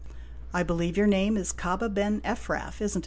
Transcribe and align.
I 0.51 0.63
believe 0.63 0.97
your 0.97 1.05
name 1.05 1.37
is 1.37 1.51
Kaba 1.51 1.87
ben 1.87 2.21
Ephraf, 2.23 2.81
is 2.81 2.95
n't 2.95 2.95
it 2.95 2.99